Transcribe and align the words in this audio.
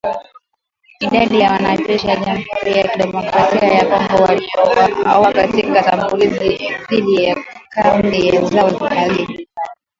Idadi 1.01 1.39
ya 1.39 1.51
wanajeshi 1.51 2.07
wa 2.07 2.15
jamhuri 2.15 2.77
ya 2.77 2.87
kidemokrasia 2.87 3.67
ya 3.69 3.85
Kongo 3.85 4.23
waliouawa 4.23 5.33
katika 5.33 5.83
shambulizi 5.83 6.57
dhidi 6.89 7.23
ya 7.23 7.43
kambi 7.69 8.37
zao 8.45 8.69
haijajulikana 8.77 9.75